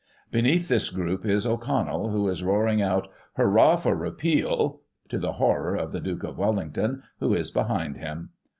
[0.31, 3.07] Beneath this group is O'Connell, who is roaring out"
[3.37, 8.31] Hurrah for Repeal!" to the horror of the Duke of Wellington, who is behind him.